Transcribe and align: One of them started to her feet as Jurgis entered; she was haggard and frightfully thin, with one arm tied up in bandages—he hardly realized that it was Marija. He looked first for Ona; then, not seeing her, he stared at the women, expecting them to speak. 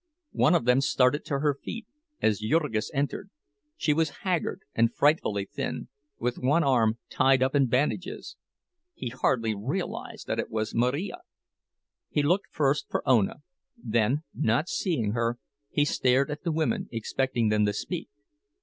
One 0.33 0.55
of 0.55 0.65
them 0.65 0.81
started 0.81 1.23
to 1.25 1.41
her 1.41 1.53
feet 1.53 1.85
as 2.23 2.39
Jurgis 2.39 2.89
entered; 2.91 3.29
she 3.77 3.93
was 3.93 4.23
haggard 4.23 4.61
and 4.73 4.91
frightfully 4.91 5.45
thin, 5.45 5.89
with 6.17 6.39
one 6.39 6.63
arm 6.63 6.97
tied 7.11 7.43
up 7.43 7.53
in 7.53 7.67
bandages—he 7.67 9.09
hardly 9.09 9.53
realized 9.53 10.25
that 10.25 10.39
it 10.39 10.49
was 10.49 10.73
Marija. 10.73 11.19
He 12.09 12.23
looked 12.23 12.47
first 12.51 12.89
for 12.89 13.07
Ona; 13.07 13.43
then, 13.77 14.23
not 14.33 14.67
seeing 14.67 15.11
her, 15.11 15.37
he 15.69 15.85
stared 15.85 16.31
at 16.31 16.41
the 16.41 16.51
women, 16.51 16.89
expecting 16.91 17.49
them 17.49 17.67
to 17.67 17.73
speak. 17.73 18.09